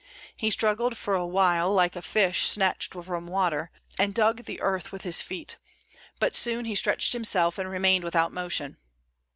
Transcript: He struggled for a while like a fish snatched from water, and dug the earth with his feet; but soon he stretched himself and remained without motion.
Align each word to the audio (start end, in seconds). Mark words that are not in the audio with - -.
He 0.35 0.49
struggled 0.49 0.97
for 0.97 1.13
a 1.13 1.27
while 1.27 1.71
like 1.71 1.95
a 1.95 2.01
fish 2.01 2.47
snatched 2.49 2.93
from 2.95 3.27
water, 3.27 3.69
and 3.99 4.15
dug 4.15 4.45
the 4.45 4.59
earth 4.59 4.91
with 4.91 5.03
his 5.03 5.21
feet; 5.21 5.57
but 6.19 6.35
soon 6.35 6.65
he 6.65 6.73
stretched 6.73 7.13
himself 7.13 7.59
and 7.59 7.69
remained 7.69 8.03
without 8.03 8.31
motion. 8.31 8.77